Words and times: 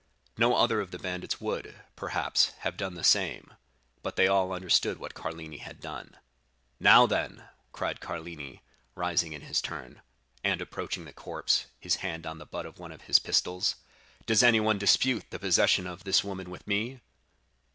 No 0.35 0.55
other 0.55 0.81
of 0.81 0.89
the 0.89 0.97
bandits 0.97 1.39
would, 1.39 1.75
perhaps, 1.95 2.53
have 2.61 2.75
done 2.75 2.95
the 2.95 3.03
same; 3.03 3.53
but 4.01 4.15
they 4.15 4.27
all 4.27 4.51
understood 4.51 4.97
what 4.97 5.13
Carlini 5.13 5.59
had 5.59 5.79
done. 5.79 6.17
"'Now, 6.79 7.05
then,' 7.05 7.43
cried 7.71 7.99
Carlini, 8.01 8.63
rising 8.95 9.33
in 9.33 9.41
his 9.41 9.61
turn, 9.61 10.01
and 10.43 10.59
approaching 10.59 11.05
the 11.05 11.13
corpse, 11.13 11.67
his 11.79 11.97
hand 11.97 12.25
on 12.25 12.39
the 12.39 12.47
butt 12.47 12.65
of 12.65 12.79
one 12.79 12.91
of 12.91 13.03
his 13.03 13.19
pistols, 13.19 13.75
'does 14.25 14.41
anyone 14.41 14.79
dispute 14.79 15.29
the 15.29 15.37
possession 15.37 15.85
of 15.85 16.03
this 16.03 16.23
woman 16.23 16.49
with 16.49 16.65
me? 16.65 16.99